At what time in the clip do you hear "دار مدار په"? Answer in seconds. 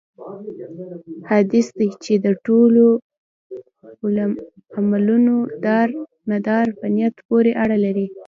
5.65-6.85